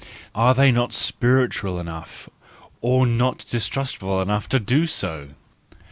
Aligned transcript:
Are 0.33 0.55
they 0.55 0.71
not 0.71 0.93
spiritual 0.93 1.79
enough, 1.79 2.27
or 2.81 3.05
not 3.05 3.45
distrustful 3.47 4.19
enough 4.19 4.49
to 4.49 4.59
do 4.59 4.87
so? 4.87 5.29